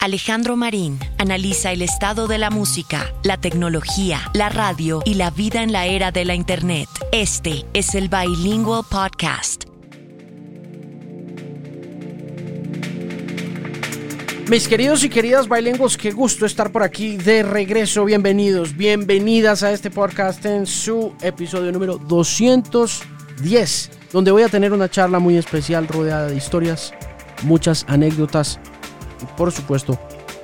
[0.00, 5.62] Alejandro Marín analiza el estado de la música, la tecnología, la radio y la vida
[5.62, 6.88] en la era de la Internet.
[7.12, 9.64] Este es el Bilingual Podcast.
[14.48, 18.06] Mis queridos y queridas bilingües, qué gusto estar por aquí de regreso.
[18.06, 24.88] Bienvenidos, bienvenidas a este podcast en su episodio número 210, donde voy a tener una
[24.88, 26.94] charla muy especial rodeada de historias,
[27.42, 28.58] muchas anécdotas
[29.22, 29.98] y por supuesto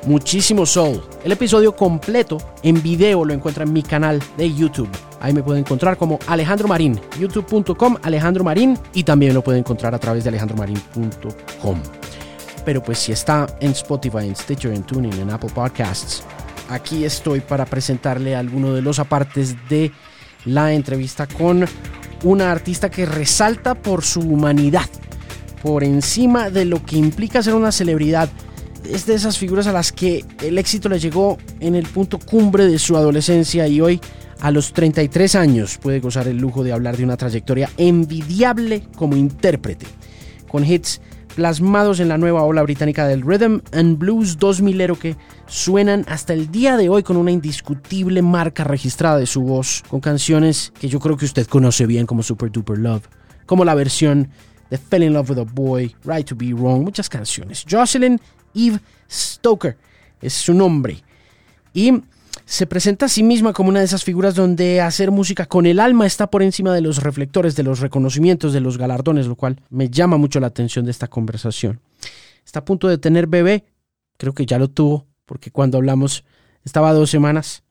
[0.07, 1.03] muchísimo soul.
[1.25, 4.89] El episodio completo en video lo encuentra en mi canal de YouTube.
[5.21, 9.95] Ahí me pueden encontrar como Alejandro Marín, youtube.com Alejandro Marín y también lo pueden encontrar
[9.95, 11.83] a través de alejandromarin.com.
[12.65, 16.23] Pero pues si está en Spotify, en Stitcher, en Tuning, en Apple Podcasts,
[16.69, 19.93] aquí estoy para presentarle alguno de los apartes de
[20.45, 21.65] la entrevista con
[22.23, 24.89] una artista que resalta por su humanidad,
[25.63, 28.29] por encima de lo que implica ser una celebridad
[28.93, 32.67] es de esas figuras a las que el éxito le llegó en el punto cumbre
[32.67, 34.01] de su adolescencia y hoy
[34.41, 39.17] a los 33 años puede gozar el lujo de hablar de una trayectoria envidiable como
[39.17, 39.87] intérprete,
[40.49, 41.01] con hits
[41.35, 46.51] plasmados en la nueva ola británica del Rhythm and Blues 2000 que suenan hasta el
[46.51, 50.99] día de hoy con una indiscutible marca registrada de su voz, con canciones que yo
[50.99, 53.07] creo que usted conoce bien como Super Duper Love,
[53.45, 54.31] como la versión
[54.71, 57.65] de Fell in Love with a Boy, Right to Be Wrong, muchas canciones.
[57.71, 58.21] Jocelyn
[58.57, 59.77] Eve Stoker,
[60.21, 61.03] es su nombre.
[61.73, 61.93] Y
[62.45, 65.81] se presenta a sí misma como una de esas figuras donde hacer música con el
[65.81, 69.61] alma está por encima de los reflectores, de los reconocimientos, de los galardones, lo cual
[69.69, 71.81] me llama mucho la atención de esta conversación.
[72.45, 73.65] Está a punto de tener bebé,
[74.17, 76.25] creo que ya lo tuvo, porque cuando hablamos
[76.65, 77.65] estaba dos semanas.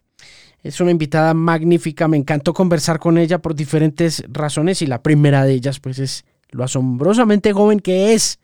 [0.61, 5.45] Es una invitada magnífica, me encantó conversar con ella por diferentes razones y la primera
[5.45, 8.39] de ellas pues es lo asombrosamente joven que es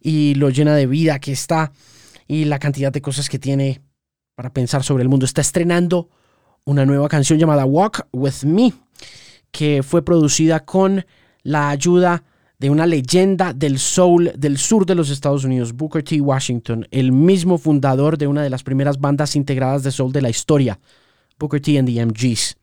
[0.00, 1.72] y lo llena de vida que está
[2.26, 3.80] y la cantidad de cosas que tiene
[4.34, 5.26] para pensar sobre el mundo.
[5.26, 6.08] Está estrenando
[6.64, 8.72] una nueva canción llamada Walk With Me,
[9.50, 11.04] que fue producida con
[11.42, 12.22] la ayuda
[12.58, 16.20] de una leyenda del soul del sur de los Estados Unidos, Booker T.
[16.20, 20.28] Washington, el mismo fundador de una de las primeras bandas integradas de soul de la
[20.28, 20.78] historia,
[21.38, 21.78] Booker T.
[21.78, 22.56] and the MGs.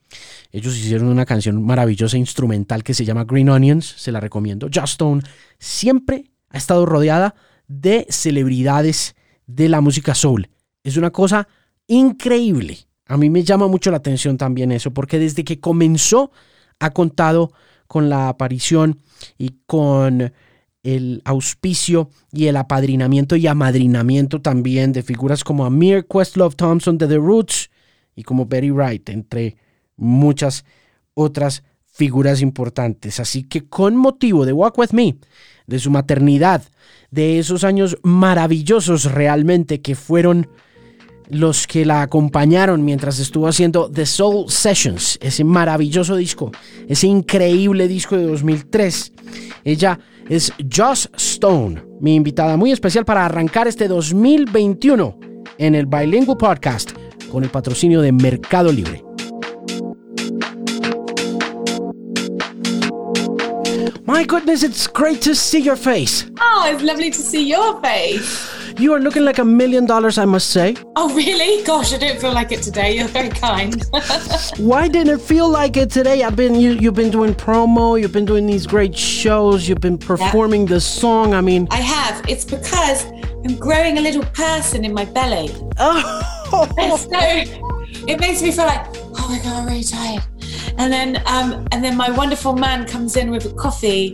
[0.51, 4.67] Ellos hicieron una canción maravillosa instrumental que se llama Green Onions, se la recomiendo.
[4.67, 5.23] Just Stone
[5.57, 7.35] siempre ha estado rodeada
[7.67, 10.49] de celebridades de la música soul.
[10.83, 11.49] Es una cosa
[11.85, 12.77] increíble.
[13.07, 16.31] A mí me llama mucho la atención también eso, porque desde que comenzó
[16.79, 17.51] ha contado
[17.87, 19.01] con la aparición
[19.37, 20.31] y con
[20.83, 27.07] el auspicio y el apadrinamiento y amadrinamiento también de figuras como Amir Questlove Thompson de
[27.07, 27.69] The Roots
[28.15, 29.57] y como Betty Wright, entre
[29.97, 30.63] muchas
[31.15, 33.19] otras figuras importantes.
[33.19, 35.17] Así que con motivo de Walk With Me,
[35.67, 36.63] de su maternidad,
[37.11, 40.47] de esos años maravillosos realmente que fueron
[41.29, 46.51] los que la acompañaron mientras estuvo haciendo The Soul Sessions, ese maravilloso disco,
[46.87, 49.13] ese increíble disco de 2003.
[49.63, 49.99] Ella
[50.29, 55.19] es Joss Stone, mi invitada muy especial para arrancar este 2021
[55.57, 56.91] en el Bilingual Podcast
[57.31, 59.04] con el patrocinio de Mercado Libre.
[64.07, 66.29] My goodness, it's great to see your face.
[66.39, 68.53] Oh, it's lovely to see your face.
[68.77, 70.75] You are looking like a million dollars, I must say.
[70.95, 71.63] Oh, really?
[71.63, 72.97] Gosh, I don't feel like it today.
[72.97, 73.83] You're very kind.
[74.57, 76.21] Why didn't it feel like it today?
[76.21, 79.97] I've been you, you've been doing promo, you've been doing these great shows, you've been
[79.97, 80.75] performing yeah.
[80.75, 81.33] the song.
[81.33, 82.23] I mean, I have.
[82.29, 83.05] It's because
[83.43, 85.49] I'm growing a little person in my belly.
[85.79, 90.21] Oh, and so it makes me feel like, oh my god, I'm really tired
[90.77, 94.13] and then um, and then my wonderful man comes in with a coffee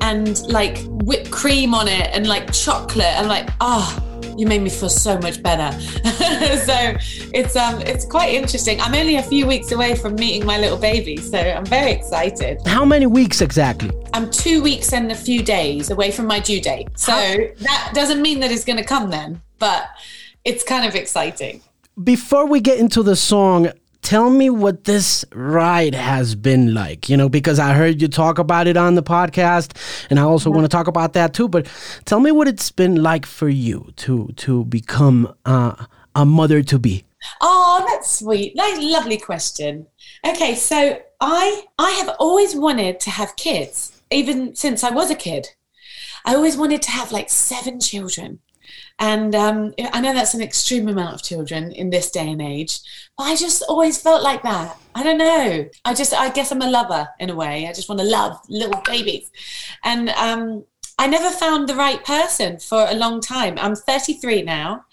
[0.00, 3.14] and like whipped cream on it and like chocolate.
[3.16, 5.78] I'm like, oh, you made me feel so much better.
[5.80, 6.94] so
[7.32, 8.80] it's um it's quite interesting.
[8.80, 12.66] I'm only a few weeks away from meeting my little baby, so I'm very excited.
[12.66, 13.90] How many weeks exactly?
[14.12, 16.88] I'm two weeks and a few days away from my due date.
[16.98, 17.36] So How?
[17.60, 19.88] that doesn't mean that it's gonna come then, but
[20.44, 21.62] it's kind of exciting.
[22.02, 23.70] Before we get into the song,
[24.02, 28.38] tell me what this ride has been like, you know, because I heard you talk
[28.38, 29.76] about it on the podcast
[30.10, 31.66] and I also want to talk about that too, but
[32.04, 36.78] tell me what it's been like for you to to become uh, a mother to
[36.78, 37.04] be.
[37.40, 38.56] Oh, that's sweet.
[38.56, 39.86] Nice lovely question.
[40.26, 45.14] Okay, so I I have always wanted to have kids even since I was a
[45.14, 45.48] kid.
[46.24, 48.40] I always wanted to have like seven children.
[48.98, 52.80] And um, I know that's an extreme amount of children in this day and age,
[53.16, 54.76] but I just always felt like that.
[54.94, 55.68] I don't know.
[55.84, 57.66] I just, I guess I'm a lover in a way.
[57.66, 59.30] I just want to love little babies.
[59.84, 60.64] And um,
[60.98, 63.58] I never found the right person for a long time.
[63.58, 64.84] I'm 33 now,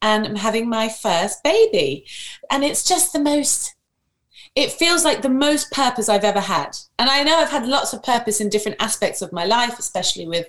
[0.00, 2.06] and I'm having my first baby.
[2.50, 3.76] And it's just the most
[4.56, 6.78] it feels like the most purpose I've ever had.
[6.98, 10.26] And I know I've had lots of purpose in different aspects of my life, especially
[10.26, 10.48] with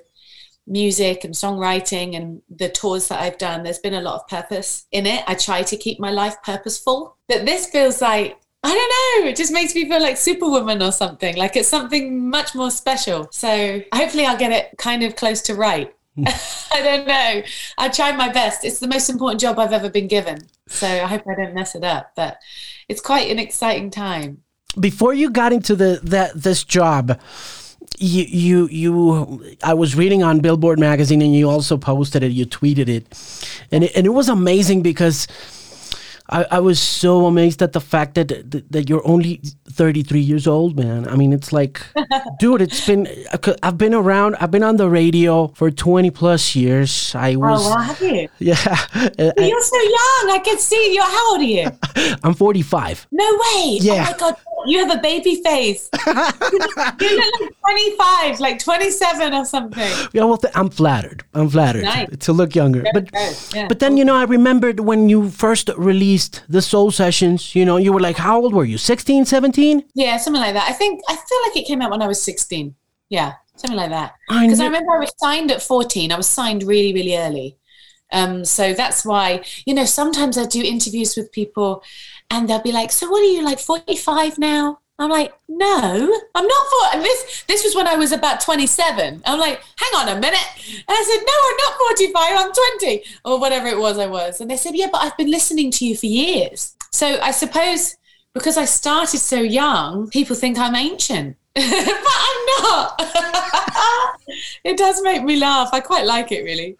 [0.67, 3.63] music and songwriting and the tours that I've done.
[3.63, 5.23] There's been a lot of purpose in it.
[5.27, 7.15] I try to keep my life purposeful.
[7.27, 10.91] But this feels like, I don't know, it just makes me feel like Superwoman or
[10.91, 11.35] something.
[11.37, 13.29] Like it's something much more special.
[13.31, 15.93] So hopefully I'll get it kind of close to right.
[16.15, 16.25] Hmm.
[16.73, 17.43] I don't know.
[17.77, 18.65] I tried my best.
[18.65, 20.39] It's the most important job I've ever been given.
[20.67, 22.11] So I hope I don't mess it up.
[22.15, 22.39] But
[22.89, 24.43] it's quite an exciting time.
[24.79, 27.19] Before you got into the that this job,
[27.99, 32.45] you you you I was reading on Billboard magazine and you also posted it, you
[32.45, 33.05] tweeted it.
[33.71, 35.27] And it, and it was amazing because
[36.29, 39.39] I, I was so amazed at the fact that, that, that you're only
[39.71, 41.07] 33 years old, man.
[41.07, 41.81] I mean, it's like,
[42.39, 43.07] dude, it's been
[43.63, 44.35] I've been around.
[44.41, 47.15] I've been on the radio for 20 plus years.
[47.15, 47.65] I oh, was.
[47.65, 48.27] Oh, well, have you?
[48.39, 48.55] Yeah.
[48.95, 50.31] you're so young.
[50.31, 51.01] I can see you.
[51.01, 51.69] How old are you?
[52.23, 53.07] I'm 45.
[53.11, 53.29] No way.
[53.29, 53.93] Oh yeah.
[53.93, 54.35] Oh my god,
[54.67, 55.89] you have a baby face.
[56.07, 56.77] you look
[57.41, 60.09] like 25, like 27 or something.
[60.13, 61.23] Yeah, well, th- I'm flattered.
[61.33, 62.17] I'm flattered nice.
[62.17, 62.81] to look younger.
[62.81, 63.67] Very but yeah.
[63.67, 67.55] but then you know, I remembered when you first released the Soul Sessions.
[67.55, 68.77] You know, you were like, how old were you?
[68.77, 69.83] 16, 17?
[69.93, 70.69] Yeah, something like that.
[70.69, 72.75] I think I feel like it came out when I was 16.
[73.09, 74.13] Yeah, something like that.
[74.27, 76.11] Because I, I remember I was signed at 14.
[76.11, 77.57] I was signed really, really early.
[78.11, 81.83] Um, so that's why, you know, sometimes I do interviews with people
[82.29, 86.47] and they'll be like, "So what are you like 45 now?" I'm like, "No, I'm
[86.47, 90.19] not for this this was when I was about 27." I'm like, "Hang on a
[90.19, 94.07] minute." And I said, "No, I'm not 45, I'm 20." Or whatever it was I
[94.07, 94.41] was.
[94.41, 97.95] And they said, "Yeah, but I've been listening to you for years." So I suppose
[98.33, 101.37] because I started so young, people think I'm ancient.
[101.55, 103.01] but I'm not.
[104.63, 105.69] it does make me laugh.
[105.73, 106.77] I quite like it really.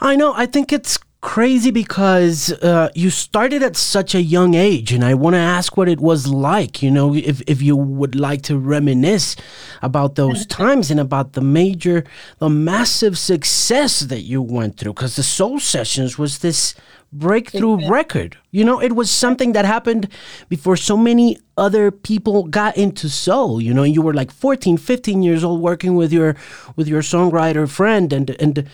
[0.00, 0.34] I know.
[0.34, 5.12] I think it's crazy because uh, you started at such a young age and i
[5.14, 8.56] want to ask what it was like you know if, if you would like to
[8.56, 9.34] reminisce
[9.82, 12.04] about those times and about the major
[12.38, 16.74] the massive success that you went through because the soul sessions was this
[17.12, 18.36] breakthrough record.
[18.50, 20.08] You know it was something that happened
[20.48, 25.22] before so many other people got into soul you know you were like 14 15
[25.22, 26.36] years old working with your
[26.76, 28.68] with your songwriter friend and and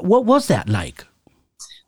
[0.00, 1.04] what was that like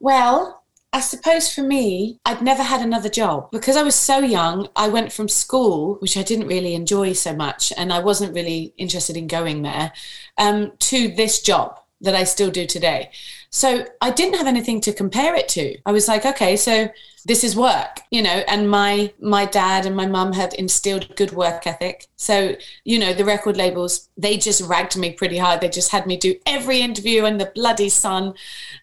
[0.05, 0.63] well,
[0.93, 4.69] I suppose for me, I'd never had another job because I was so young.
[4.77, 8.75] I went from school, which I didn't really enjoy so much, and I wasn't really
[8.77, 9.93] interested in going there,
[10.37, 13.13] um, to this job that I still do today.
[13.55, 15.79] So I didn't have anything to compare it to.
[15.87, 16.89] I was like, okay, so
[17.25, 21.31] this is work, you know, and my my dad and my mum had instilled good
[21.31, 22.09] work ethic.
[22.17, 25.61] So, you know, the record labels, they just ragged me pretty hard.
[25.61, 28.35] They just had me do every interview in the bloody sun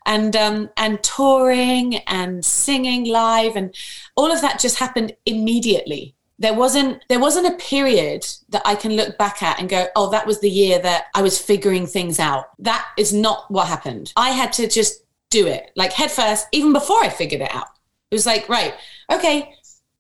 [0.06, 3.76] and um and touring and singing live and
[4.16, 8.96] all of that just happened immediately there wasn't there wasn't a period that I can
[8.96, 12.20] look back at and go, oh, that was the year that I was figuring things
[12.20, 12.46] out.
[12.58, 14.12] That is not what happened.
[14.18, 17.68] I had to just do it, like head first, even before I figured it out.
[18.10, 18.74] It was like, right,
[19.12, 19.54] okay,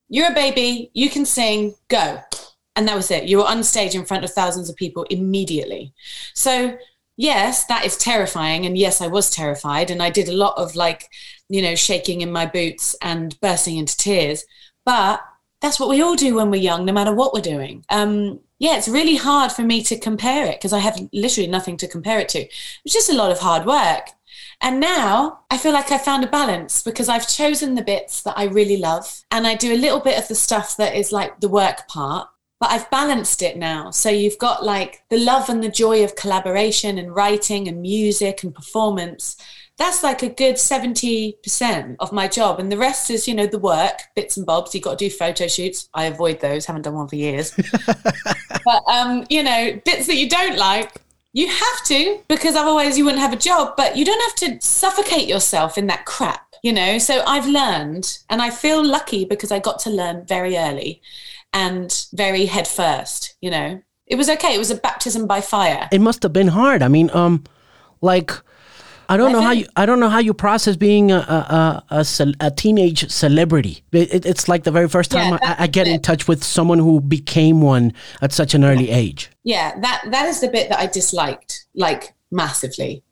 [0.09, 2.19] you're a baby, you can sing, go.
[2.75, 3.25] And that was it.
[3.25, 5.93] You were on stage in front of thousands of people immediately.
[6.33, 6.77] So
[7.17, 8.65] yes, that is terrifying.
[8.65, 9.91] And yes, I was terrified.
[9.91, 11.07] And I did a lot of like,
[11.49, 14.43] you know, shaking in my boots and bursting into tears.
[14.85, 15.21] But
[15.61, 17.85] that's what we all do when we're young, no matter what we're doing.
[17.89, 21.77] Um, yeah, it's really hard for me to compare it because I have literally nothing
[21.77, 22.39] to compare it to.
[22.39, 24.09] It's just a lot of hard work.
[24.61, 28.37] And now I feel like I found a balance because I've chosen the bits that
[28.37, 31.39] I really love and I do a little bit of the stuff that is like
[31.39, 32.27] the work part.
[32.59, 33.89] But I've balanced it now.
[33.89, 38.43] So you've got like the love and the joy of collaboration and writing and music
[38.43, 39.35] and performance
[39.81, 42.59] that's like a good 70% of my job.
[42.59, 44.75] And the rest is, you know, the work, bits and bobs.
[44.75, 45.89] You've got to do photo shoots.
[45.95, 47.51] I avoid those, haven't done one for years.
[48.65, 51.01] but, um, you know, bits that you don't like,
[51.33, 53.73] you have to because otherwise you wouldn't have a job.
[53.75, 56.99] But you don't have to suffocate yourself in that crap, you know?
[56.99, 61.01] So I've learned and I feel lucky because I got to learn very early
[61.53, 63.81] and very head first, you know?
[64.05, 64.53] It was okay.
[64.53, 65.89] It was a baptism by fire.
[65.91, 66.83] It must have been hard.
[66.83, 67.45] I mean, um,
[68.01, 68.31] like
[69.11, 69.65] I don't know how you.
[69.75, 73.83] I don't know how you process being a a, a, a, a teenage celebrity.
[73.91, 76.79] It, it's like the very first time yeah, I, I, get in touch with someone
[76.79, 79.29] who became one at such an early age.
[79.43, 83.03] Yeah, that that is the bit that I disliked, like massively,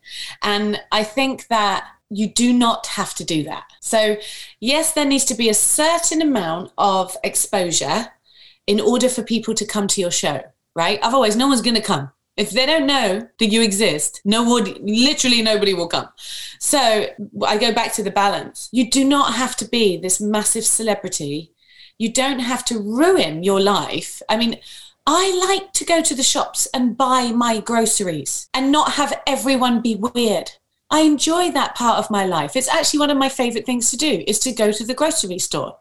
[0.42, 3.64] and I think that you do not have to do that.
[3.80, 4.16] So,
[4.58, 8.06] yes, there needs to be a certain amount of exposure
[8.66, 10.42] in order for people to come to your show,
[10.74, 10.98] right?
[11.02, 12.10] Otherwise, no one's going to come
[12.40, 16.08] If they don't know that you exist, no one, literally nobody will come.
[16.58, 17.06] So
[17.46, 18.70] I go back to the balance.
[18.72, 21.52] You do not have to be this massive celebrity.
[21.98, 24.22] You don't have to ruin your life.
[24.26, 24.58] I mean,
[25.06, 29.82] I like to go to the shops and buy my groceries and not have everyone
[29.82, 30.52] be weird.
[30.90, 32.56] I enjoy that part of my life.
[32.56, 35.40] It's actually one of my favorite things to do is to go to the grocery
[35.40, 35.76] store.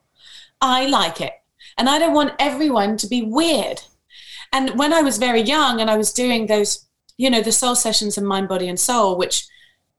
[0.59, 1.35] I like it.
[1.77, 3.81] And I don't want everyone to be weird.
[4.51, 6.85] And when I was very young and I was doing those,
[7.17, 9.47] you know, the soul sessions and mind, body, and soul, which,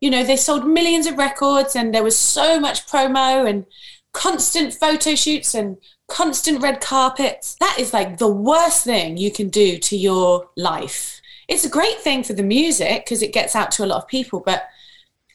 [0.00, 3.66] you know, they sold millions of records and there was so much promo and
[4.12, 5.76] constant photo shoots and
[6.08, 7.56] constant red carpets.
[7.60, 11.20] That is like the worst thing you can do to your life.
[11.48, 14.08] It's a great thing for the music because it gets out to a lot of
[14.08, 14.68] people, but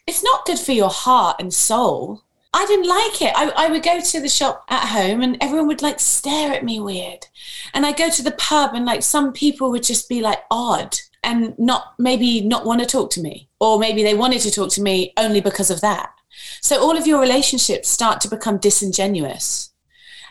[0.07, 2.24] it's not good for your heart and soul.
[2.55, 3.33] I didn't like it.
[3.35, 6.63] I, I would go to the shop at home and everyone would like stare at
[6.63, 7.27] me weird.
[7.73, 10.95] And I go to the pub and like some people would just be like odd
[11.21, 13.49] and not maybe not want to talk to me.
[13.59, 16.13] Or maybe they wanted to talk to me only because of that.
[16.61, 19.71] So all of your relationships start to become disingenuous.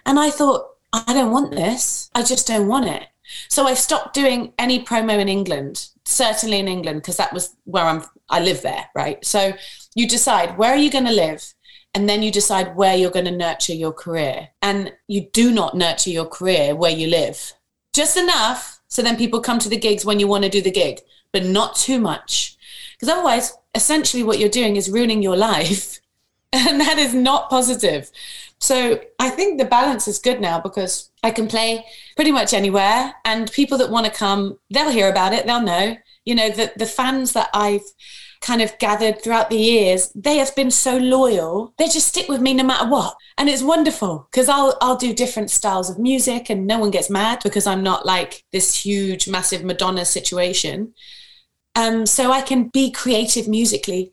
[0.07, 2.09] And I thought, I don't want this.
[2.15, 3.07] I just don't want it.
[3.51, 7.85] So I stopped doing any promo in England, certainly in England, because that was where
[7.85, 9.23] I'm I live there, right?
[9.27, 9.53] So
[9.95, 11.53] you decide where are you going to live?
[11.95, 14.49] And then you decide where you're going to nurture your career.
[14.63, 17.55] And you do not nurture your career where you live.
[17.93, 20.71] Just enough so then people come to the gigs when you want to do the
[20.71, 21.01] gig,
[21.33, 22.57] but not too much.
[22.93, 26.01] Because otherwise, essentially what you're doing is ruining your life.
[26.57, 28.13] And that is not positive.
[28.61, 31.85] So I think the balance is good now because I can play
[32.15, 35.97] pretty much anywhere and people that want to come, they'll hear about it, they'll know.
[36.25, 37.83] You know, the, the fans that I've
[38.45, 41.73] kind of gathered throughout the years, they have been so loyal.
[41.79, 43.17] They just stick with me no matter what.
[43.39, 47.11] And it's wonderful because I'll I'll do different styles of music and no one gets
[47.11, 50.93] mad because I'm not like this huge, massive Madonna situation.
[51.75, 54.13] Um, so I can be creative musically.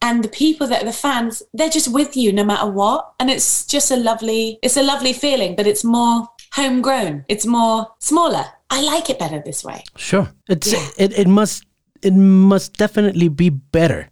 [0.00, 3.12] And the people that are the fans, they're just with you no matter what.
[3.18, 7.24] And it's just a lovely, it's a lovely feeling, but it's more homegrown.
[7.28, 8.44] It's more smaller.
[8.70, 9.82] I like it better this way.
[9.96, 10.28] Sure.
[10.48, 10.88] It's yeah.
[10.98, 11.64] it, it must
[12.02, 14.10] it must definitely be better.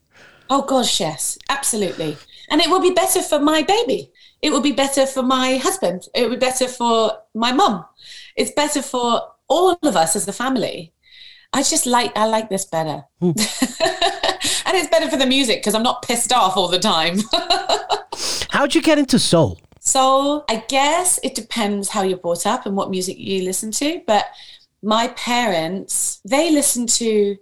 [0.49, 2.16] Oh gosh, yes, absolutely.
[2.50, 4.12] And it will be better for my baby.
[4.43, 6.07] It will be better for my husband.
[6.14, 7.85] It will be better for my mum.
[8.37, 10.93] It's better for all of us as the family.
[11.52, 13.05] I just like I like this better.
[13.21, 13.31] Hmm.
[13.31, 17.21] and it's better for the music because I'm not pissed off all the time.
[18.50, 19.59] How'd you get into soul?
[19.81, 24.02] Soul, I guess it depends how you're brought up and what music you listen to.
[24.07, 24.26] But
[24.83, 27.37] my parents, they listen to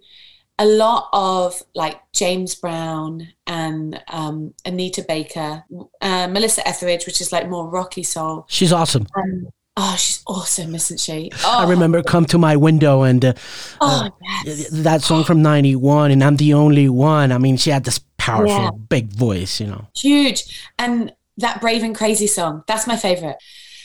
[0.59, 5.65] a lot of like James Brown and um, Anita Baker,
[6.01, 8.47] uh, Melissa Etheridge, which is like more rocky soul.
[8.49, 9.07] She's awesome.
[9.17, 11.31] Um, oh, she's awesome, isn't she?
[11.45, 11.67] Oh.
[11.67, 13.33] I remember "Come to My Window" and uh,
[13.81, 17.33] oh, uh, that song from '91, and I'm the only one.
[17.33, 18.71] I mean, she had this powerful, yeah.
[18.71, 22.63] big voice, you know, huge, and that "Brave and Crazy" song.
[22.69, 23.37] That's my favorite.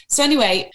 [0.07, 0.69] So anyway,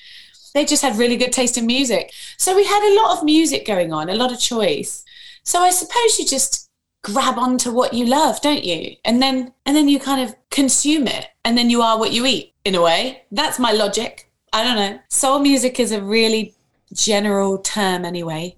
[0.54, 2.12] they just had really good taste in music.
[2.36, 5.04] So we had a lot of music going on, a lot of choice
[5.44, 6.70] so I suppose you just
[7.02, 8.96] grab onto what you love, don't you?
[9.04, 12.26] And then and then you kind of consume it and then you are what you
[12.26, 13.24] eat in a way.
[13.30, 14.30] That's my logic.
[14.52, 14.98] I don't know.
[15.10, 16.54] Soul music is a really
[16.92, 18.56] general term anyway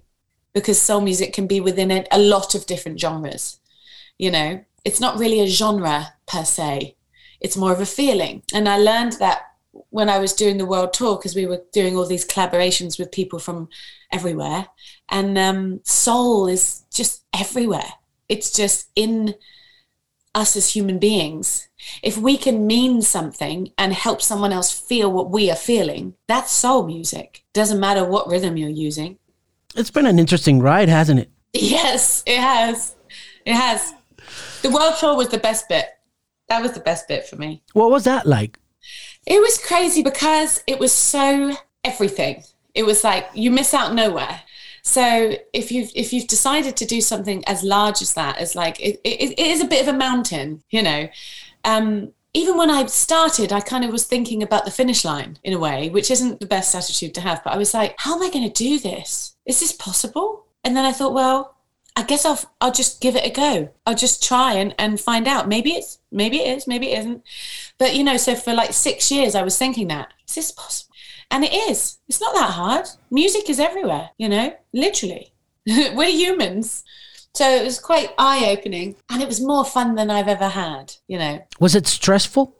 [0.53, 3.59] because soul music can be within it a lot of different genres.
[4.17, 6.95] You know, it's not really a genre per se.
[7.41, 8.43] It's more of a feeling.
[8.53, 9.46] And I learned that
[9.89, 13.11] when I was doing the world tour because we were doing all these collaborations with
[13.11, 13.69] people from
[14.11, 14.67] everywhere
[15.09, 17.93] and um, soul is just everywhere.
[18.29, 19.35] It's just in
[20.35, 21.67] us as human beings.
[22.03, 26.51] If we can mean something and help someone else feel what we are feeling, that's
[26.51, 27.43] soul music.
[27.53, 29.17] Doesn't matter what rhythm you're using.
[29.75, 31.31] It's been an interesting ride, hasn't it?
[31.53, 32.95] Yes, it has.
[33.45, 33.93] It has.
[34.61, 35.87] The world tour was the best bit.
[36.49, 37.63] That was the best bit for me.
[37.73, 38.59] What was that like?
[39.27, 41.51] It was crazy because it was so
[41.83, 42.43] everything.
[42.73, 44.41] It was like you miss out nowhere.
[44.83, 48.79] So if you've if you've decided to do something as large as that, as like
[48.79, 51.09] it, it, it is a bit of a mountain, you know.
[51.65, 55.53] Um, even when I started, I kind of was thinking about the finish line in
[55.53, 57.43] a way, which isn't the best attitude to have.
[57.43, 59.35] But I was like, how am I going to do this?
[59.45, 60.45] Is this possible?
[60.63, 61.57] And then I thought, well,
[61.97, 63.69] I guess I'll I'll just give it a go.
[63.85, 65.49] I'll just try and, and find out.
[65.49, 67.23] Maybe it's maybe it is, maybe it isn't.
[67.77, 70.93] But you know, so for like six years I was thinking that, is this possible?
[71.29, 71.99] And it is.
[72.07, 72.87] It's not that hard.
[73.11, 75.33] Music is everywhere, you know, literally.
[75.67, 76.83] We're humans.
[77.33, 80.93] So it was quite eye opening and it was more fun than I've ever had,
[81.07, 81.45] you know.
[81.59, 82.55] Was it stressful?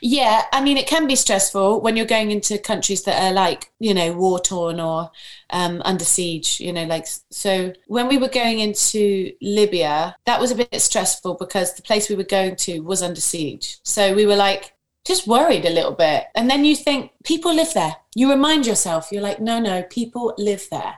[0.00, 3.70] Yeah, I mean, it can be stressful when you're going into countries that are like,
[3.78, 5.10] you know, war torn or
[5.50, 10.50] um, under siege, you know, like, so when we were going into Libya, that was
[10.50, 13.78] a bit stressful because the place we were going to was under siege.
[13.82, 14.74] So we were like,
[15.06, 16.26] just worried a little bit.
[16.34, 17.96] And then you think, people live there.
[18.14, 20.96] You remind yourself, you're like, no, no, people live there.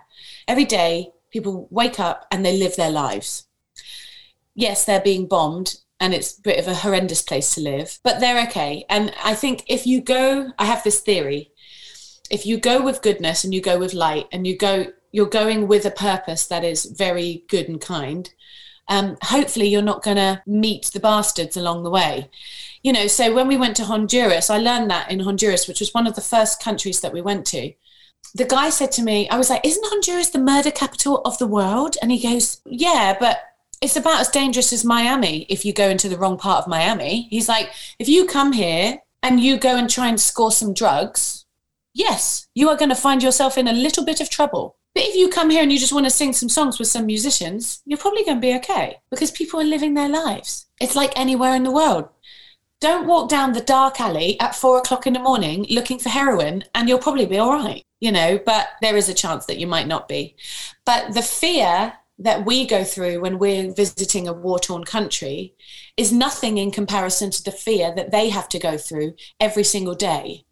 [0.48, 3.46] Every day, people wake up and they live their lives.
[4.54, 8.18] Yes, they're being bombed and it's a bit of a horrendous place to live, but
[8.18, 8.84] they're okay.
[8.88, 11.52] And I think if you go, I have this theory
[12.30, 15.66] if you go with goodness and you go with light and you go, you're going
[15.66, 18.32] with a purpose that is very good and kind.
[18.88, 22.30] Um, hopefully, you're not going to meet the bastards along the way.
[22.82, 25.92] You know, so when we went to Honduras, I learned that in Honduras, which was
[25.92, 27.72] one of the first countries that we went to
[28.34, 31.46] the guy said to me, I was like, Isn't Honduras the murder capital of the
[31.46, 31.96] world?
[32.00, 33.38] And he goes, Yeah, but
[33.80, 37.28] it's about as dangerous as Miami if you go into the wrong part of Miami.
[37.30, 41.46] He's like, If you come here and you go and try and score some drugs,
[41.94, 44.76] yes, you are going to find yourself in a little bit of trouble.
[44.94, 47.06] But if you come here and you just want to sing some songs with some
[47.06, 50.66] musicians, you're probably going to be okay because people are living their lives.
[50.80, 52.08] It's like anywhere in the world.
[52.80, 56.64] Don't walk down the dark alley at four o'clock in the morning looking for heroin
[56.74, 59.66] and you'll probably be all right you know, but there is a chance that you
[59.66, 60.34] might not be.
[60.84, 65.54] But the fear that we go through when we're visiting a war torn country
[65.96, 69.94] is nothing in comparison to the fear that they have to go through every single
[69.94, 70.44] day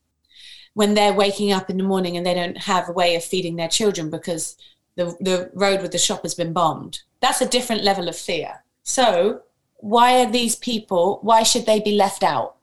[0.74, 3.56] when they're waking up in the morning and they don't have a way of feeding
[3.56, 4.56] their children because
[4.96, 7.00] the, the road with the shop has been bombed.
[7.20, 8.64] That's a different level of fear.
[8.82, 9.42] So,
[9.76, 12.56] why are these people, why should they be left out?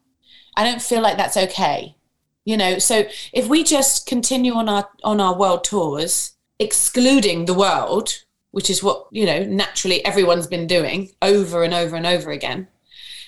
[0.57, 1.95] I don't feel like that's okay
[2.45, 7.53] you know so if we just continue on our on our world tours excluding the
[7.53, 8.23] world
[8.55, 12.67] which is what you know naturally everyone's been doing over and over and over again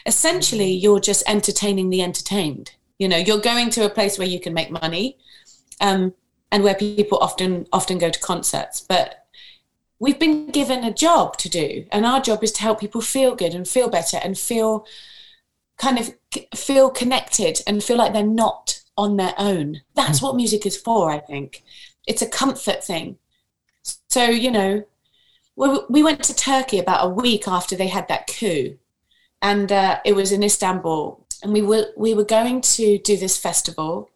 [0.05, 4.39] essentially you're just entertaining the entertained you know you're going to a place where you
[4.39, 5.17] can make money
[5.81, 6.13] um,
[6.49, 9.25] and where people often often go to concerts but
[9.99, 13.35] we've been given a job to do and our job is to help people feel
[13.35, 14.85] good and feel better and feel
[15.77, 16.15] kind of
[16.55, 19.81] feel connected and feel like they're not on their own.
[19.93, 21.63] That's what music is for, I think.
[22.07, 23.17] It's a comfort thing.
[24.09, 24.85] So, you know,
[25.57, 28.77] we went to Turkey about a week after they had that coup,
[29.41, 31.25] and uh, it was in Istanbul.
[31.43, 34.11] And we were we were going to do this festival,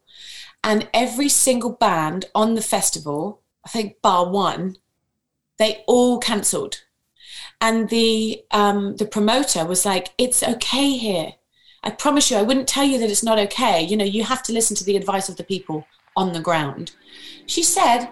[0.63, 4.77] and every single band on the festival, I think bar one,
[5.58, 6.84] they all cancelled.
[7.60, 11.34] And the um, the promoter was like, "It's okay here.
[11.84, 13.82] I promise you, I wouldn't tell you that it's not okay.
[13.82, 16.91] You know, you have to listen to the advice of the people on the ground.
[17.47, 18.08] She said,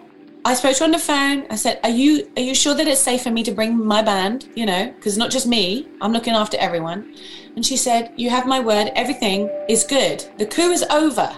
[0.46, 1.46] I spoke to her on the phone.
[1.50, 4.02] I said, "Are you are you sure that it's safe for me to bring my
[4.02, 4.50] band?
[4.56, 5.88] You know, because not just me.
[6.02, 7.14] I'm looking after everyone."
[7.56, 8.92] And she said, "You have my word.
[8.96, 10.24] Everything is good.
[10.38, 11.30] The coup is over.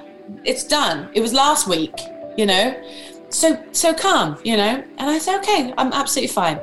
[0.44, 1.10] It's done.
[1.14, 1.96] It was last week.
[2.38, 2.76] You know,
[3.30, 4.38] so so calm.
[4.44, 6.60] You know." And I said, "Okay, I'm absolutely fine."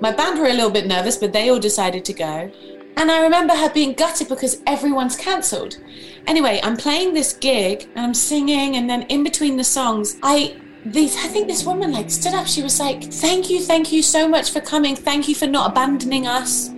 [0.00, 2.50] My band were a little bit nervous, but they all decided to go.
[2.98, 5.78] And I remember her being gutted because everyone's cancelled.
[6.26, 10.56] Anyway, I'm playing this gig and I'm singing, and then in between the songs, I
[10.92, 12.46] these I think this woman like stood up.
[12.46, 14.96] She was like, "Thank you, thank you so much for coming.
[14.96, 16.68] Thank you for not abandoning us."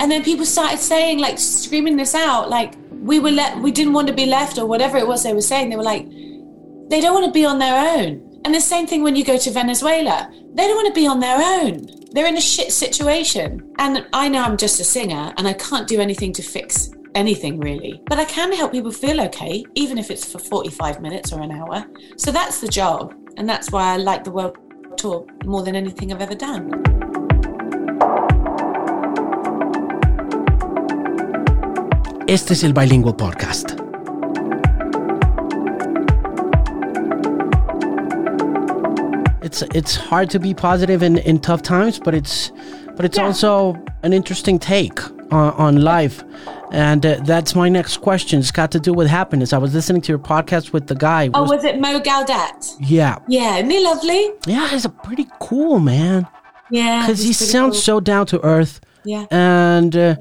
[0.00, 3.92] And then people started saying, like, screaming this out, like we were let, we didn't
[3.92, 5.68] want to be left, or whatever it was they were saying.
[5.68, 6.08] They were like,
[6.88, 8.40] they don't want to be on their own.
[8.44, 11.20] And the same thing when you go to Venezuela, they don't want to be on
[11.20, 11.86] their own.
[12.12, 13.74] They're in a shit situation.
[13.78, 17.60] And I know I'm just a singer and I can't do anything to fix anything
[17.60, 18.00] really.
[18.06, 21.52] But I can help people feel okay, even if it's for 45 minutes or an
[21.52, 21.86] hour.
[22.16, 23.14] So that's the job.
[23.36, 24.56] And that's why I like the world
[24.96, 26.82] tour more than anything I've ever done.
[32.28, 33.80] Este es el Bilingual Podcast.
[39.50, 42.52] it's it's hard to be positive in, in tough times, but it's
[42.96, 43.26] but it's yeah.
[43.26, 46.22] also an interesting take on, on life.
[46.72, 48.38] And uh, that's my next question.
[48.38, 49.52] It's got to do with happiness.
[49.52, 51.30] I was listening to your podcast with the guy.
[51.34, 52.76] Oh, was, was it Mo Gawdat?
[52.78, 53.18] Yeah.
[53.28, 54.30] Yeah, isn't he lovely?
[54.46, 56.28] Yeah, he's a pretty cool man.
[56.70, 57.80] Yeah, because he sounds cool.
[57.80, 58.80] so down to earth.
[59.04, 60.16] Yeah, and uh,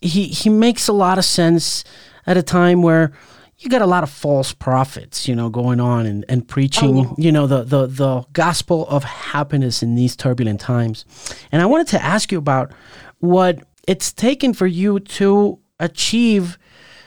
[0.00, 1.84] he he makes a lot of sense
[2.26, 3.12] at a time where
[3.58, 7.14] you got a lot of false prophets, you know, going on and, and preaching, oh.
[7.16, 11.04] you know, the, the, the gospel of happiness in these turbulent times.
[11.52, 12.72] And I wanted to ask you about
[13.20, 16.58] what it's taken for you to achieve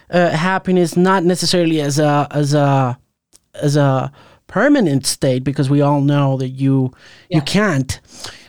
[0.09, 2.97] uh, happiness, not necessarily as a, as a,
[3.55, 4.11] as a
[4.47, 6.91] permanent state, because we all know that you,
[7.29, 7.37] yeah.
[7.37, 7.99] you can't.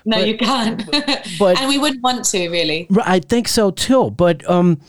[0.05, 0.91] No, but, you can't.
[1.39, 2.87] but, and we wouldn't want to really.
[3.05, 4.11] I think so too.
[4.11, 4.81] But, um,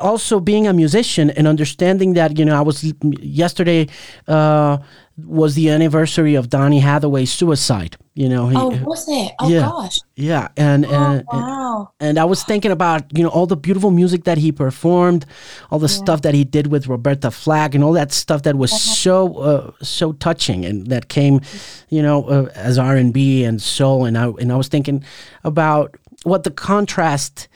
[0.00, 3.88] also being a musician and understanding that you know I was yesterday
[4.26, 4.78] uh,
[5.18, 7.96] was the anniversary of Donny Hathaway's suicide.
[8.14, 9.32] You know, he, oh, was it?
[9.40, 11.90] Oh yeah, gosh, yeah, and oh, and, wow.
[11.98, 15.24] and I was thinking about you know all the beautiful music that he performed,
[15.70, 16.02] all the yeah.
[16.04, 18.78] stuff that he did with Roberta Flack, and all that stuff that was uh-huh.
[18.78, 21.40] so uh, so touching, and that came,
[21.88, 25.02] you know, uh, as R and B and soul, and I and I was thinking
[25.42, 27.48] about what the contrast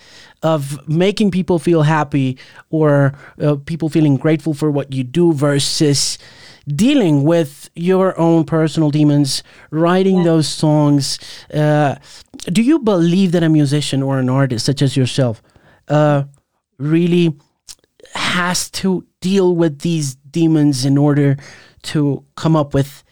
[0.42, 2.38] of making people feel happy
[2.70, 6.18] or uh, people feeling grateful for what you do versus
[6.68, 10.24] dealing with your own personal demons, writing yeah.
[10.24, 11.18] those songs.
[11.52, 11.96] Uh,
[12.46, 15.42] do you believe that a musician or an artist such as yourself
[15.88, 16.24] uh,
[16.78, 17.34] really
[18.14, 21.36] has to deal with these demons in order
[21.82, 23.04] to come up with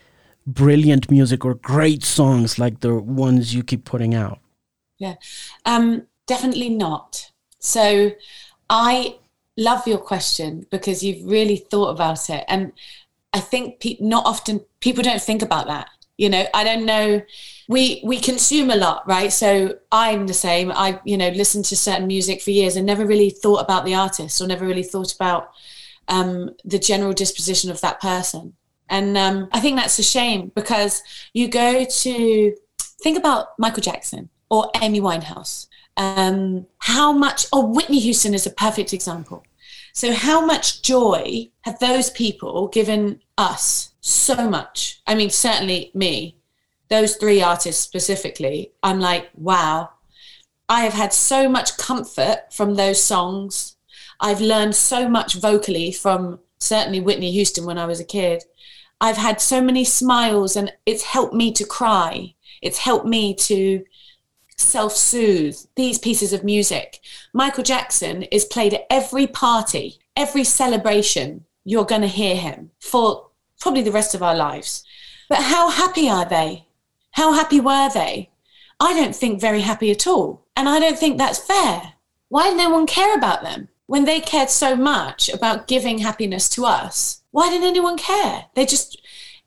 [0.45, 4.39] brilliant music or great songs like the ones you keep putting out?
[4.97, 5.15] Yeah,
[5.65, 7.31] um, definitely not.
[7.59, 8.11] So
[8.69, 9.17] I
[9.57, 12.43] love your question because you've really thought about it.
[12.47, 12.71] And
[13.35, 15.89] I think pe- not often people don't think about that.
[16.17, 17.21] You know, I don't know.
[17.67, 19.31] We we consume a lot, right?
[19.33, 20.71] So I'm the same.
[20.71, 23.93] I you know listened to certain music for years and never really thought about the
[23.93, 25.51] artist or never really thought about
[26.07, 28.53] um, the general disposition of that person.
[28.89, 32.55] And um, I think that's a shame because you go to
[33.01, 35.67] think about Michael Jackson or Amy Winehouse.
[35.97, 37.47] Um, how much?
[37.51, 39.43] Oh, Whitney Houston is a perfect example.
[39.95, 43.93] So, how much joy have those people given us?
[44.01, 45.01] So much.
[45.07, 46.35] I mean, certainly me,
[46.89, 49.91] those three artists specifically, I'm like, wow,
[50.67, 53.77] I have had so much comfort from those songs.
[54.19, 58.43] I've learned so much vocally from certainly Whitney Houston when I was a kid.
[58.99, 62.35] I've had so many smiles and it's helped me to cry.
[62.61, 63.85] It's helped me to
[64.57, 66.99] self soothe these pieces of music.
[67.33, 71.45] Michael Jackson is played at every party, every celebration.
[71.63, 74.83] You're going to hear him for probably the rest of our lives.
[75.29, 76.67] But how happy are they?
[77.11, 78.29] How happy were they?
[78.79, 80.45] I don't think very happy at all.
[80.55, 81.93] And I don't think that's fair.
[82.29, 83.69] Why did no one care about them?
[83.87, 88.45] When they cared so much about giving happiness to us, why didn't anyone care?
[88.55, 89.01] They just,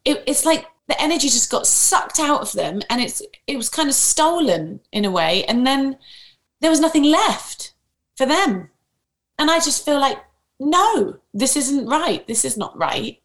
[0.04, 3.68] it, it's like the energy just got sucked out of them and it's it was
[3.68, 5.98] kind of stolen in a way and then
[6.60, 7.74] there was nothing left
[8.16, 8.70] for them.
[9.38, 10.18] And i just feel like
[10.58, 12.26] no this isn't right.
[12.26, 13.20] This is not right.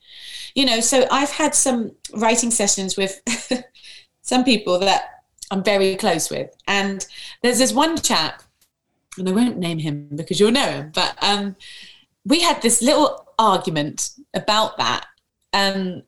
[0.55, 3.21] You know so i've had some writing sessions with
[4.21, 7.05] some people that i'm very close with and
[7.41, 8.43] there's this one chap
[9.17, 11.55] and i won't name him because you'll know him but um
[12.25, 15.05] we had this little argument about that
[15.53, 16.03] um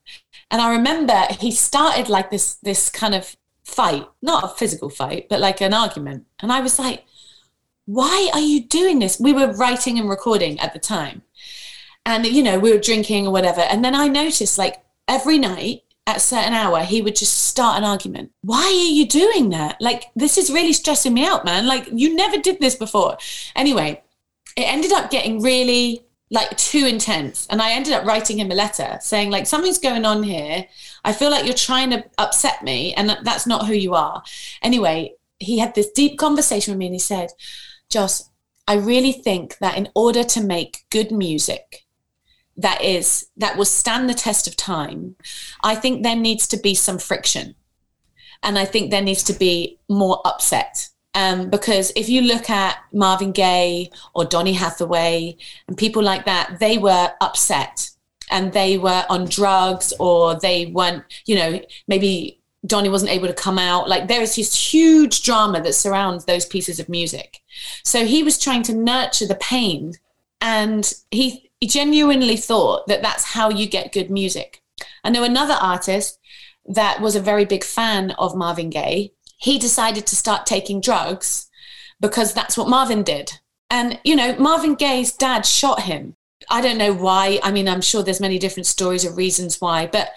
[0.51, 5.27] and I remember he started like this this kind of fight, not a physical fight,
[5.29, 6.25] but like an argument.
[6.39, 7.03] And I was like,
[7.85, 9.19] why are you doing this?
[9.19, 11.23] We were writing and recording at the time.
[12.05, 13.61] And you know, we were drinking or whatever.
[13.61, 17.77] And then I noticed like every night at a certain hour, he would just start
[17.77, 18.31] an argument.
[18.41, 19.77] Why are you doing that?
[19.81, 21.65] Like, this is really stressing me out, man.
[21.65, 23.17] Like, you never did this before.
[23.55, 24.03] Anyway,
[24.55, 27.47] it ended up getting really like too intense.
[27.47, 30.65] And i ended up writing him a letter saying like something's going on here.
[31.03, 34.23] I feel like you're trying to upset me and that's not who you are.
[34.61, 37.29] Anyway he had this deep conversation with me and he said
[37.89, 38.29] joss
[38.67, 41.85] i really think that in order to make good music
[42.57, 45.15] that is that will stand the test of time
[45.63, 47.55] i think there needs to be some friction.
[48.43, 52.77] And i think there needs to be more upset um, because if you look at
[52.91, 57.89] Marvin Gaye or Donny Hathaway and people like that, they were upset
[58.29, 63.33] and they were on drugs or they weren't, you know, maybe Donny wasn't able to
[63.33, 63.87] come out.
[63.87, 67.39] Like there is this huge drama that surrounds those pieces of music.
[67.83, 69.93] So he was trying to nurture the pain
[70.41, 74.61] and he, he genuinely thought that that's how you get good music.
[75.05, 76.19] I know another artist
[76.65, 79.13] that was a very big fan of Marvin Gaye
[79.45, 81.51] he decided to start taking drugs
[81.99, 83.33] because that's what Marvin did.
[83.69, 86.15] And, you know, Marvin Gaye's dad shot him.
[86.49, 87.39] I don't know why.
[87.43, 90.09] I mean, I'm sure there's many different stories or reasons why, but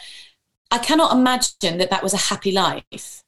[0.70, 3.22] I cannot imagine that that was a happy life.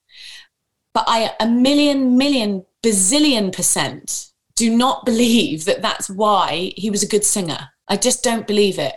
[0.94, 7.02] But I, a million, million, bazillion percent do not believe that that's why he was
[7.02, 7.72] a good singer.
[7.88, 8.96] I just don't believe it.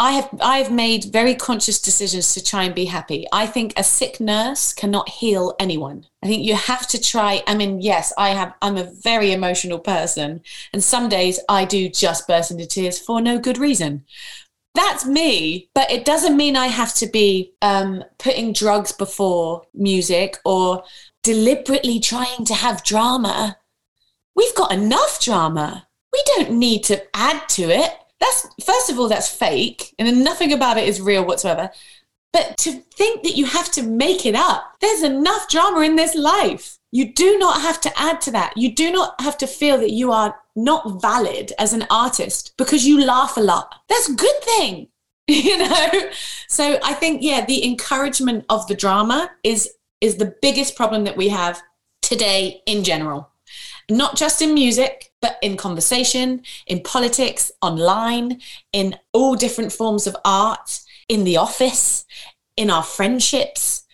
[0.00, 3.26] I have I've made very conscious decisions to try and be happy.
[3.34, 6.06] I think a sick nurse cannot heal anyone.
[6.22, 7.42] I think you have to try.
[7.46, 8.54] I mean, yes, I have.
[8.62, 10.40] I'm a very emotional person,
[10.72, 14.06] and some days I do just burst into tears for no good reason.
[14.74, 20.38] That's me, but it doesn't mean I have to be um, putting drugs before music
[20.46, 20.82] or
[21.22, 23.58] deliberately trying to have drama.
[24.34, 25.88] We've got enough drama.
[26.10, 27.92] We we don't need to add to it.
[28.20, 31.70] That's first of all, that's fake, and then nothing about it is real whatsoever.
[32.32, 36.14] But to think that you have to make it up, there's enough drama in this
[36.14, 36.78] life.
[36.92, 38.56] You do not have to add to that.
[38.56, 42.86] You do not have to feel that you are not valid as an artist because
[42.86, 43.74] you laugh a lot.
[43.88, 44.88] That's a good thing,
[45.26, 45.88] you know?
[46.48, 51.16] So I think, yeah, the encouragement of the drama is is the biggest problem that
[51.16, 51.60] we have
[52.00, 53.30] today in general.
[53.90, 58.40] Not just in music, but in conversation, in politics, online,
[58.72, 62.06] in all different forms of art, in the office,
[62.56, 63.84] in our friendships.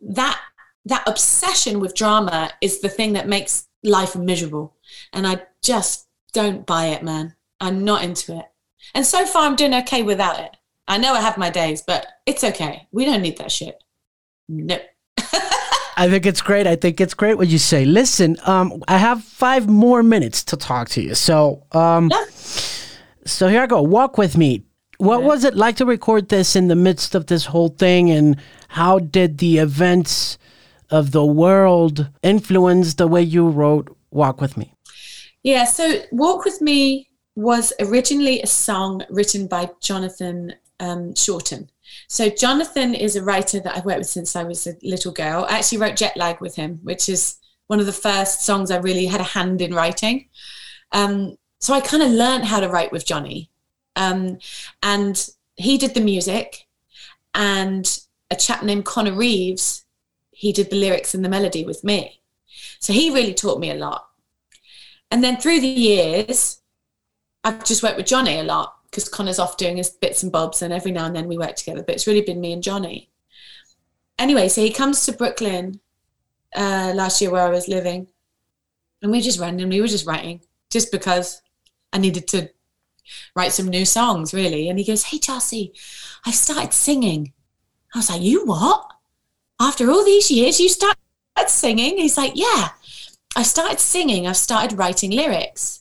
[0.00, 0.40] That
[0.86, 4.76] that obsession with drama is the thing that makes life miserable.
[5.12, 7.34] And I just don't buy it, man.
[7.60, 8.46] I'm not into it.
[8.94, 10.56] And so far, I'm doing okay without it.
[10.88, 12.88] I know I have my days, but it's okay.
[12.92, 13.82] We don't need that shit.
[14.48, 14.82] Nope.
[16.00, 16.66] I think it's great.
[16.66, 17.84] I think it's great what you say.
[17.84, 21.14] Listen, um, I have five more minutes to talk to you.
[21.14, 22.24] So, um, yeah.
[23.26, 23.82] so here I go.
[23.82, 24.64] Walk with me.
[24.96, 28.38] What was it like to record this in the midst of this whole thing, and
[28.68, 30.38] how did the events
[30.88, 34.72] of the world influence the way you wrote Walk with Me?
[35.42, 41.68] Yeah, so Walk with Me was originally a song written by Jonathan um, Shorten.
[42.10, 45.46] So Jonathan is a writer that I've worked with since I was a little girl.
[45.48, 47.36] I actually wrote Jet Lag with him, which is
[47.68, 50.28] one of the first songs I really had a hand in writing.
[50.90, 53.48] Um, so I kind of learned how to write with Johnny.
[53.94, 54.38] Um,
[54.82, 56.66] and he did the music,
[57.32, 59.84] and a chap named Connor Reeves,
[60.32, 62.22] he did the lyrics and the melody with me.
[62.80, 64.08] So he really taught me a lot.
[65.12, 66.60] And then through the years,
[67.44, 70.62] I've just worked with Johnny a lot because Connor's off doing his bits and bobs,
[70.62, 71.82] and every now and then we work together.
[71.82, 73.10] But it's really been me and Johnny.
[74.18, 75.80] Anyway, so he comes to Brooklyn
[76.54, 78.08] uh, last year where I was living,
[79.02, 81.42] and we just randomly were just writing just because
[81.92, 82.50] I needed to
[83.34, 84.68] write some new songs, really.
[84.68, 85.72] And he goes, "Hey, Chelsea,
[86.26, 87.32] I've started singing."
[87.94, 88.86] I was like, "You what?
[89.60, 90.98] After all these years, you started
[91.46, 92.70] singing?" He's like, "Yeah,
[93.36, 94.26] I started singing.
[94.26, 95.79] I've started writing lyrics."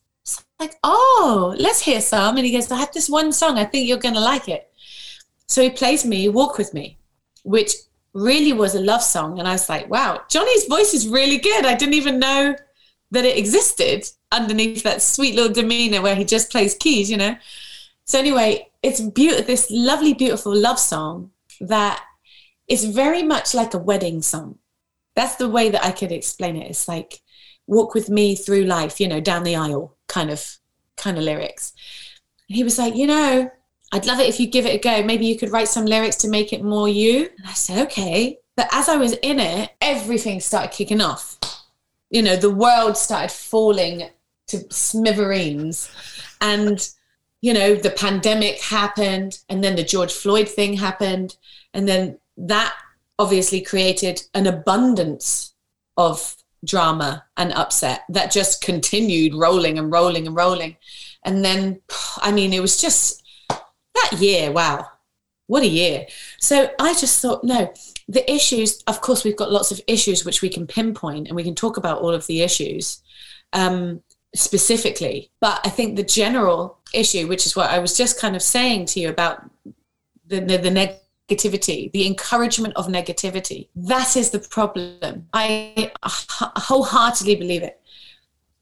[0.60, 2.38] Like, oh, let's hear some.
[2.38, 3.58] And he goes, I have this one song.
[3.58, 4.70] I think you're going to like it.
[5.48, 6.98] So he plays me Walk With Me,
[7.44, 7.74] which
[8.14, 9.40] really was a love song.
[9.40, 11.66] And I was like, wow, Johnny's voice is really good.
[11.66, 12.56] I didn't even know
[13.12, 17.36] that it existed underneath that sweet little demeanor where he just plays keys, you know?
[18.06, 22.04] So anyway, it's beautiful, this lovely, beautiful love song that
[22.68, 24.60] is very much like a wedding song.
[25.16, 26.70] That's the way that I could explain it.
[26.70, 27.22] It's like
[27.66, 30.58] walk with me through life, you know, down the aisle kind of
[30.98, 31.74] kind of lyrics.
[32.50, 33.50] And he was like, you know,
[33.92, 35.04] I'd love it if you give it a go.
[35.04, 37.30] Maybe you could write some lyrics to make it more you.
[37.38, 38.40] And I said, okay.
[38.58, 41.38] But as I was in it, everything started kicking off.
[42.10, 44.10] You know, the world started falling
[44.48, 45.90] to smithereens.
[46.42, 46.88] And,
[47.42, 51.38] you know, the pandemic happened, and then the George Floyd thing happened.
[51.74, 52.74] And then that
[53.18, 55.54] obviously created an abundance
[55.98, 60.78] of drama and upset that just continued rolling and rolling and rolling.
[61.24, 61.82] And then,
[62.18, 64.86] I mean, it was just that year, wow,
[65.48, 66.06] what a year.
[66.40, 67.74] So I just thought, no,
[68.08, 71.44] the issues, of course, we've got lots of issues which we can pinpoint and we
[71.44, 73.02] can talk about all of the issues
[73.54, 74.02] um,
[74.36, 75.32] specifically.
[75.42, 78.86] But I think the general issue, which is what I was just kind of saying
[78.88, 79.50] to you about
[80.28, 83.68] the, the, the negative negativity, the encouragement of negativity.
[83.76, 85.28] That is the problem.
[85.34, 87.82] I wholeheartedly believe it.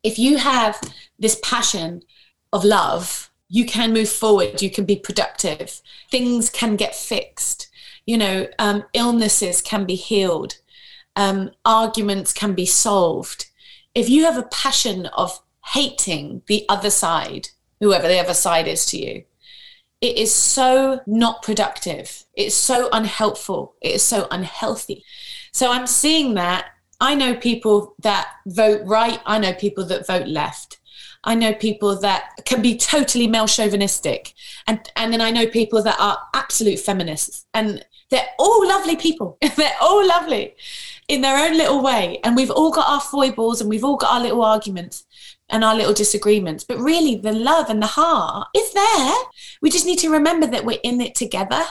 [0.03, 0.79] If you have
[1.19, 2.03] this passion
[2.53, 7.67] of love, you can move forward, you can be productive, things can get fixed,
[8.05, 10.57] you know, um, illnesses can be healed,
[11.15, 13.47] um, arguments can be solved.
[13.95, 15.39] If you have a passion of
[15.73, 17.49] hating the other side,
[17.79, 19.23] whoever the other side is to you,
[20.01, 22.23] it is so not productive.
[22.37, 23.75] It's so unhelpful.
[23.81, 25.03] It is so unhealthy.
[25.51, 26.67] So I'm seeing that.
[26.99, 29.19] I know people that vote right.
[29.25, 30.79] I know people that vote left.
[31.23, 34.33] I know people that can be totally male chauvinistic.
[34.67, 37.45] And, and then I know people that are absolute feminists.
[37.53, 39.37] And they're all lovely people.
[39.57, 40.55] they're all lovely
[41.07, 42.19] in their own little way.
[42.23, 45.05] And we've all got our foibles and we've all got our little arguments
[45.49, 46.63] and our little disagreements.
[46.63, 49.15] But really, the love and the heart is there.
[49.61, 51.63] We just need to remember that we're in it together.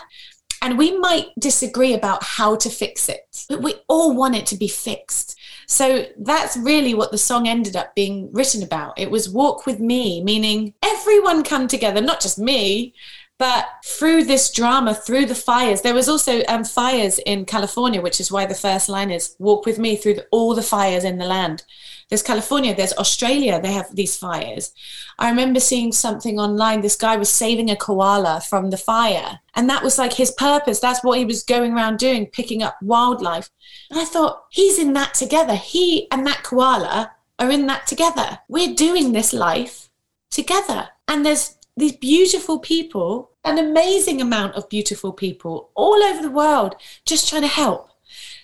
[0.63, 4.57] And we might disagree about how to fix it, but we all want it to
[4.57, 5.39] be fixed.
[5.67, 8.99] So that's really what the song ended up being written about.
[8.99, 12.95] It was walk with me, meaning everyone come together, not just me,
[13.39, 18.19] But through this drama, through the fires, there was also um, fires in California, which
[18.19, 21.19] is why the first line is "Walk with me through the, all the fires in
[21.19, 21.65] the land."
[22.09, 23.61] There's California, there's Australia.
[23.61, 24.73] They have these fires.
[25.19, 26.81] I remember seeing something online.
[26.81, 30.81] This guy was saving a koala from the fire, and that was like his purpose.
[30.81, 33.51] That's what he was going around doing, picking up wildlife.
[33.91, 35.57] And I thought, he's in that together.
[35.57, 38.39] He and that koala are in that together.
[38.49, 39.91] We're doing this life
[40.31, 40.89] together.
[41.09, 46.77] And there's these beautiful people, an amazing amount of beautiful people all over the world
[47.05, 47.91] just trying to help.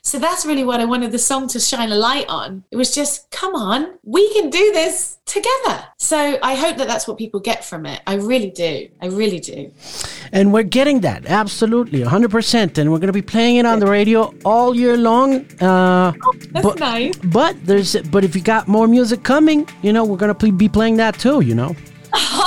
[0.05, 2.64] So that's really what I wanted the song to shine a light on.
[2.73, 5.85] It was just, come on, we can do this together.
[5.97, 8.03] So I hope that that's what people get from it.
[8.05, 8.88] I really do.
[9.01, 9.73] I really do.
[10.33, 12.79] And we're getting that, absolutely, 100%.
[12.79, 15.47] And we're going to be playing it on the radio all year long.
[15.62, 17.16] Uh, oh, that's but, nice.
[17.18, 20.68] But, there's, but if you got more music coming, you know, we're going to be
[20.68, 21.77] playing that too, you know.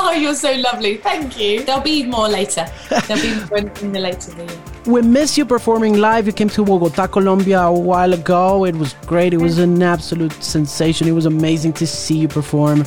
[0.07, 0.97] Oh, you're so lovely.
[0.97, 1.63] Thank you.
[1.63, 2.67] There'll be more later.
[3.07, 4.74] There'll be more in the later.
[4.85, 6.27] We miss you performing live.
[6.27, 8.65] You came to Bogota, Colombia a while ago.
[8.65, 9.33] It was great.
[9.33, 11.07] It was an absolute sensation.
[11.07, 12.85] It was amazing to see you perform.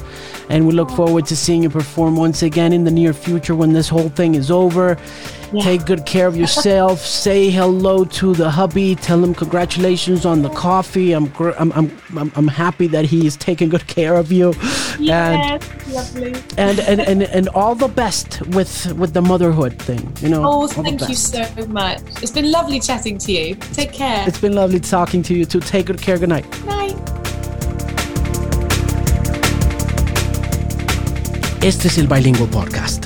[0.48, 3.72] And we look forward to seeing you perform once again in the near future when
[3.72, 4.96] this whole thing is over.
[5.52, 5.62] Yeah.
[5.62, 7.00] Take good care of yourself.
[7.04, 8.94] Say hello to the hubby.
[8.94, 11.12] Tell him congratulations on the coffee.
[11.12, 11.90] I'm gr- I'm, I'm
[12.34, 14.52] I'm happy that he is taking good care of you.
[14.98, 16.34] Yes, and, lovely.
[16.58, 20.12] And, and and and all the best with with the motherhood thing.
[20.20, 20.42] You know.
[20.44, 21.87] Oh, thank you so much.
[22.22, 23.54] It's been lovely chatting to you.
[23.72, 24.24] Take care.
[24.26, 25.60] It's been lovely talking to you too.
[25.60, 26.18] Take good care.
[26.18, 26.46] Good night.
[26.64, 26.96] Night.
[31.62, 33.04] Este es el Bilingual Podcast.